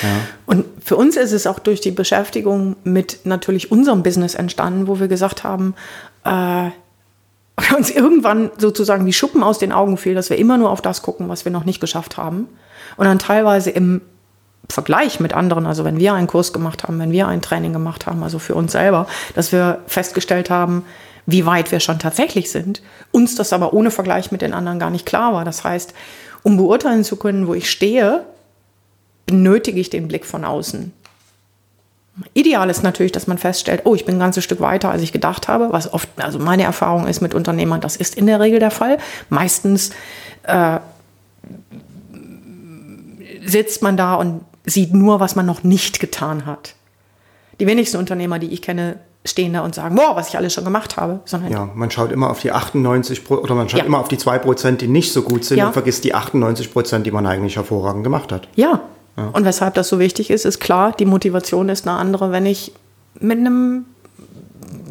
[0.02, 0.08] Ja.
[0.46, 4.98] Und für uns ist es auch durch die Beschäftigung mit natürlich unserem Business entstanden, wo
[4.98, 5.74] wir gesagt haben,
[6.24, 6.70] äh,
[7.76, 11.02] uns irgendwann sozusagen die Schuppen aus den Augen fiel, dass wir immer nur auf das
[11.02, 12.48] gucken, was wir noch nicht geschafft haben.
[12.96, 14.00] Und dann teilweise im
[14.68, 18.06] Vergleich mit anderen, also wenn wir einen Kurs gemacht haben, wenn wir ein Training gemacht
[18.06, 20.84] haben, also für uns selber, dass wir festgestellt haben,
[21.26, 22.82] wie weit wir schon tatsächlich sind,
[23.12, 25.44] uns das aber ohne Vergleich mit den anderen gar nicht klar war.
[25.44, 25.94] Das heißt,
[26.42, 28.24] um beurteilen zu können, wo ich stehe,
[29.26, 30.92] benötige ich den Blick von außen.
[32.32, 35.10] Ideal ist natürlich, dass man feststellt, oh, ich bin ein ganzes Stück weiter, als ich
[35.10, 38.60] gedacht habe, was oft, also meine Erfahrung ist mit Unternehmern, das ist in der Regel
[38.60, 38.98] der Fall.
[39.30, 39.90] Meistens
[40.44, 40.78] äh,
[43.44, 46.76] sitzt man da und sieht nur, was man noch nicht getan hat.
[47.58, 50.64] Die wenigsten Unternehmer, die ich kenne, stehen da und sagen, boah, was ich alles schon
[50.64, 51.20] gemacht habe.
[51.24, 53.86] Sondern ja, man schaut immer auf die 98 oder man schaut ja.
[53.86, 55.68] immer auf die 2 Prozent, die nicht so gut sind ja.
[55.68, 58.48] und vergisst die 98 Prozent, die man eigentlich hervorragend gemacht hat.
[58.54, 58.80] Ja.
[59.16, 59.30] ja.
[59.32, 62.72] Und weshalb das so wichtig ist, ist klar, die Motivation ist eine andere, wenn ich
[63.18, 63.86] mit einem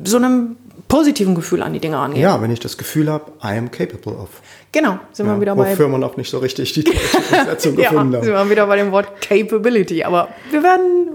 [0.04, 0.56] so einem
[0.88, 2.22] positiven Gefühl an die Dinge angehe.
[2.22, 4.30] Ja, wenn ich das Gefühl habe, I am capable of.
[4.72, 5.72] Genau, sind wir wieder bei.
[5.72, 8.78] Wofür man auch nicht so richtig die deutsche Übersetzung gefunden ja, sind wir wieder bei
[8.78, 10.04] dem Wort Capability.
[10.04, 11.08] Aber wir werden,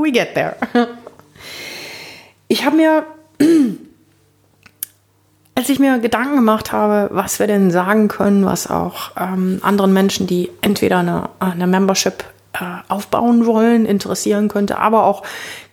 [0.00, 0.56] we get there.
[2.52, 3.06] Ich habe mir,
[5.54, 9.94] als ich mir Gedanken gemacht habe, was wir denn sagen können, was auch ähm, anderen
[9.94, 15.22] Menschen, die entweder eine, eine Membership äh, aufbauen wollen, interessieren könnte, aber auch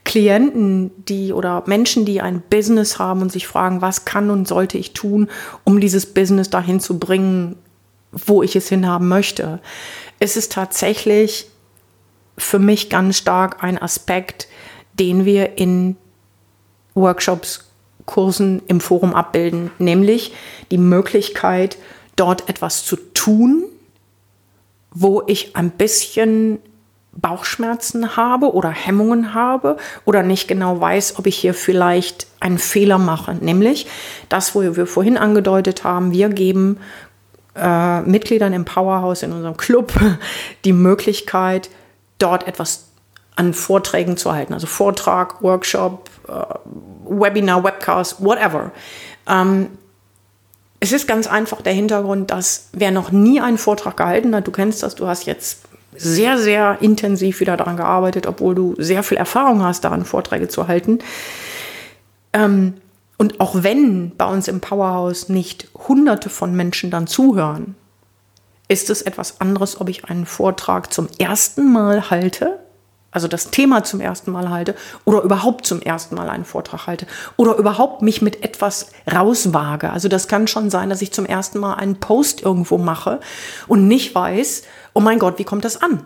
[0.05, 4.77] Klienten, die oder Menschen, die ein Business haben und sich fragen, was kann und sollte
[4.77, 5.27] ich tun,
[5.65, 7.57] um dieses Business dahin zu bringen,
[8.13, 9.59] wo ich es hinhaben möchte.
[10.19, 11.49] Es ist tatsächlich
[12.37, 14.47] für mich ganz stark ein Aspekt,
[14.93, 15.97] den wir in
[16.99, 17.65] Workshops,
[18.05, 20.33] Kursen im Forum abbilden, nämlich
[20.71, 21.77] die Möglichkeit,
[22.15, 23.63] dort etwas zu tun,
[24.91, 26.59] wo ich ein bisschen
[27.11, 32.97] Bauchschmerzen habe oder Hemmungen habe oder nicht genau weiß, ob ich hier vielleicht einen Fehler
[32.97, 33.35] mache.
[33.35, 33.87] Nämlich
[34.29, 36.77] das, wo wir vorhin angedeutet haben, wir geben
[37.55, 39.93] äh, Mitgliedern im Powerhouse in unserem Club
[40.65, 41.69] die Möglichkeit,
[42.19, 42.88] dort etwas
[43.39, 44.53] an Vorträgen zu halten.
[44.53, 46.31] Also Vortrag, Workshop, äh,
[47.09, 48.71] Webinar, Webcast, whatever.
[49.27, 49.67] Ähm,
[50.81, 54.51] es ist ganz einfach der Hintergrund, dass wer noch nie einen Vortrag gehalten hat, du
[54.51, 55.61] kennst das, du hast jetzt
[55.95, 60.67] sehr, sehr intensiv wieder daran gearbeitet, obwohl du sehr viel Erfahrung hast, daran Vorträge zu
[60.67, 60.99] halten.
[62.33, 62.73] Ähm,
[63.17, 67.75] und auch wenn bei uns im Powerhouse nicht hunderte von Menschen dann zuhören,
[68.67, 72.59] ist es etwas anderes, ob ich einen Vortrag zum ersten Mal halte,
[73.11, 77.07] also das Thema zum ersten Mal halte, oder überhaupt zum ersten Mal einen Vortrag halte,
[77.37, 79.91] oder überhaupt mich mit etwas rauswage.
[79.91, 83.19] Also das kann schon sein, dass ich zum ersten Mal einen Post irgendwo mache
[83.67, 86.03] und nicht weiß, oh mein Gott, wie kommt das an?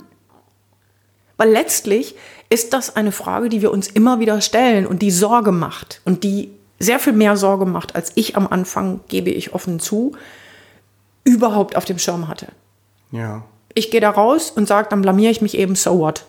[1.37, 2.15] Weil letztlich
[2.49, 6.23] ist das eine Frage, die wir uns immer wieder stellen und die Sorge macht und
[6.23, 10.13] die sehr viel mehr Sorge macht, als ich am Anfang, gebe ich offen zu,
[11.23, 12.47] überhaupt auf dem Schirm hatte.
[13.11, 13.43] Ja.
[13.73, 16.25] Ich gehe da raus und sage, dann blamier ich mich eben, so what.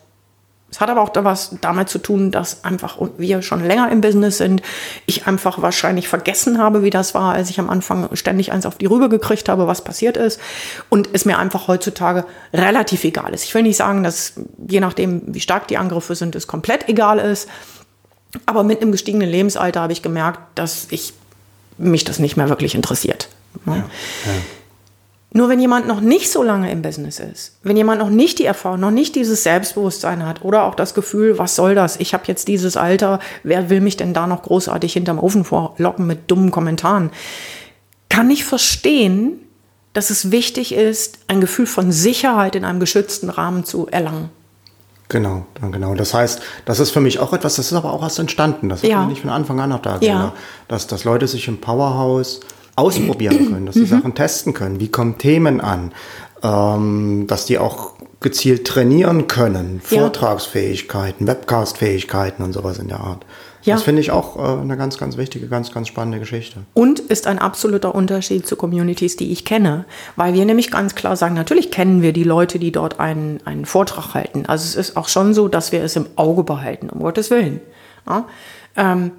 [0.74, 4.38] Es hat aber auch was damit zu tun, dass einfach wir schon länger im Business
[4.38, 4.60] sind.
[5.06, 8.76] Ich einfach wahrscheinlich vergessen habe, wie das war, als ich am Anfang ständig eins auf
[8.76, 10.40] die Rübe gekriegt habe, was passiert ist.
[10.88, 13.44] Und es mir einfach heutzutage relativ egal ist.
[13.44, 14.32] Ich will nicht sagen, dass
[14.68, 17.48] je nachdem, wie stark die Angriffe sind, es komplett egal ist.
[18.44, 21.14] Aber mit einem gestiegenen Lebensalter habe ich gemerkt, dass ich
[21.78, 23.28] mich das nicht mehr wirklich interessiert.
[23.64, 23.84] Ja, ja.
[25.36, 28.44] Nur wenn jemand noch nicht so lange im Business ist, wenn jemand noch nicht die
[28.44, 31.96] Erfahrung, noch nicht dieses Selbstbewusstsein hat oder auch das Gefühl, was soll das?
[31.96, 36.06] Ich habe jetzt dieses Alter, wer will mich denn da noch großartig hinterm Ofen vorlocken
[36.06, 37.10] mit dummen Kommentaren?
[38.08, 39.40] Kann ich verstehen,
[39.92, 44.28] dass es wichtig ist, ein Gefühl von Sicherheit in einem geschützten Rahmen zu erlangen.
[45.08, 45.96] Genau, genau.
[45.96, 48.68] Das heißt, das ist für mich auch etwas, das ist aber auch erst entstanden.
[48.68, 49.04] Das ja.
[49.06, 49.98] nicht von Anfang an noch da.
[50.00, 50.32] Ja.
[50.68, 52.40] Dass, dass Leute sich im Powerhouse
[52.76, 53.86] ausprobieren können, dass sie mhm.
[53.86, 54.80] Sachen testen können.
[54.80, 55.92] Wie kommen Themen an?
[56.42, 59.80] Ähm, dass die auch gezielt trainieren können.
[59.90, 60.00] Ja.
[60.00, 63.24] Vortragsfähigkeiten, Webcast-Fähigkeiten und sowas in der Art.
[63.64, 63.74] Ja.
[63.74, 66.60] Das finde ich auch äh, eine ganz, ganz wichtige, ganz, ganz spannende Geschichte.
[66.74, 69.86] Und ist ein absoluter Unterschied zu Communities, die ich kenne.
[70.16, 73.64] Weil wir nämlich ganz klar sagen, natürlich kennen wir die Leute, die dort einen, einen
[73.64, 74.44] Vortrag halten.
[74.46, 77.60] Also es ist auch schon so, dass wir es im Auge behalten, um Gottes Willen.
[78.06, 78.26] Ja?
[78.76, 79.12] Ähm,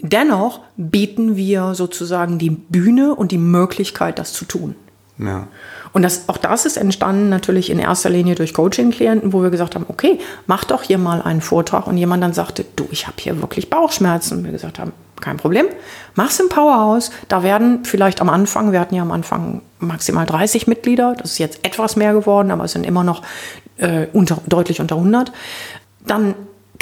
[0.00, 4.74] Dennoch bieten wir sozusagen die Bühne und die Möglichkeit, das zu tun.
[5.18, 5.46] Ja.
[5.92, 9.76] Und das, auch das ist entstanden natürlich in erster Linie durch Coaching-Klienten, wo wir gesagt
[9.76, 11.86] haben, okay, mach doch hier mal einen Vortrag.
[11.86, 14.38] Und jemand dann sagte, du, ich habe hier wirklich Bauchschmerzen.
[14.38, 15.66] Und wir gesagt haben, kein Problem,
[16.16, 17.10] mach's im Powerhouse.
[17.28, 21.38] Da werden vielleicht am Anfang, wir hatten ja am Anfang maximal 30 Mitglieder, das ist
[21.38, 23.22] jetzt etwas mehr geworden, aber es sind immer noch
[23.76, 25.32] äh, unter, deutlich unter 100.
[26.06, 26.34] Dann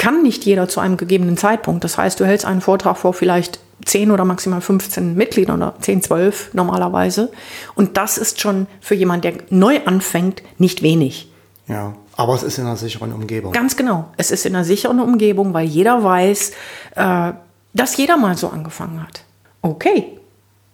[0.03, 1.85] kann nicht jeder zu einem gegebenen Zeitpunkt.
[1.85, 6.03] Das heißt, du hältst einen Vortrag vor vielleicht 10 oder maximal 15 Mitgliedern oder 10,
[6.03, 7.31] 12 normalerweise.
[7.75, 11.31] Und das ist schon für jemanden, der neu anfängt, nicht wenig.
[11.69, 13.53] Ja, aber es ist in einer sicheren Umgebung.
[13.53, 14.09] Ganz genau.
[14.17, 16.51] Es ist in einer sicheren Umgebung, weil jeder weiß,
[16.95, 17.31] äh,
[17.73, 19.23] dass jeder mal so angefangen hat.
[19.61, 20.19] Okay,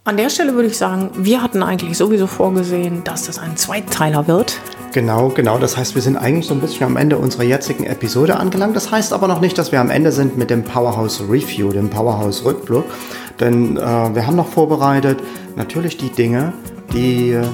[0.05, 4.27] an der Stelle würde ich sagen, wir hatten eigentlich sowieso vorgesehen, dass das ein Zweiteiler
[4.27, 4.57] wird.
[4.91, 5.59] Genau, genau.
[5.59, 8.75] Das heißt, wir sind eigentlich so ein bisschen am Ende unserer jetzigen Episode angelangt.
[8.75, 11.89] Das heißt aber noch nicht, dass wir am Ende sind mit dem Powerhouse Review, dem
[11.89, 12.85] Powerhouse Rückblick.
[13.39, 15.19] Denn äh, wir haben noch vorbereitet
[15.55, 16.53] natürlich die Dinge,
[16.93, 17.45] die äh,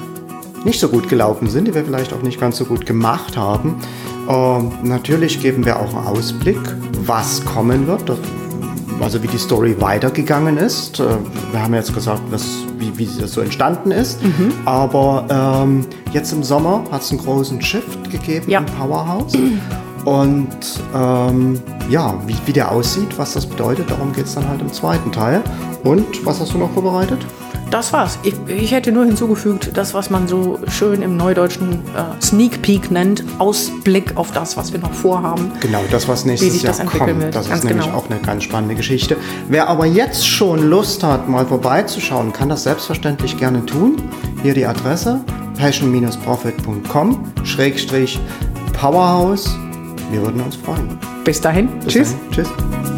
[0.64, 3.82] nicht so gut gelaufen sind, die wir vielleicht auch nicht ganz so gut gemacht haben.
[4.30, 6.60] Äh, natürlich geben wir auch einen Ausblick,
[7.06, 8.10] was kommen wird.
[8.10, 8.18] Das
[9.02, 11.00] also wie die Story weitergegangen ist.
[11.00, 11.06] Äh,
[11.52, 12.46] wir haben jetzt gesagt, was,
[12.78, 14.24] wie, wie das so entstanden ist.
[14.24, 14.54] Mhm.
[14.66, 18.60] Aber ähm, jetzt im Sommer hat es einen großen Shift gegeben ja.
[18.60, 19.34] im Powerhouse.
[20.06, 20.48] Und
[20.94, 24.72] ähm, ja, wie, wie der aussieht, was das bedeutet, darum geht es dann halt im
[24.72, 25.42] zweiten Teil.
[25.84, 27.26] Und was hast du noch vorbereitet?
[27.72, 28.20] Das war's.
[28.24, 32.92] Ich, ich, hätte nur hinzugefügt, das, was man so schön im Neudeutschen äh, Sneak Peek
[32.92, 35.52] nennt, Ausblick auf das, was wir noch vorhaben.
[35.60, 37.22] Genau, das, was nächstes Jahr das kommt.
[37.22, 37.36] Wird.
[37.36, 37.98] Das ganz ist nämlich genau.
[37.98, 39.18] auch eine ganz spannende Geschichte.
[39.50, 44.02] Wer aber jetzt schon Lust hat, mal vorbeizuschauen, kann das selbstverständlich gerne tun.
[44.42, 45.22] Hier die Adresse
[45.58, 47.32] passion-profit.com
[48.74, 49.58] Powerhouse.
[50.12, 50.98] Wir würden uns freuen.
[51.24, 51.68] Bis dahin.
[51.80, 52.14] Bis Tschüss.
[52.14, 52.32] Dahin.
[52.32, 52.95] Tschüss.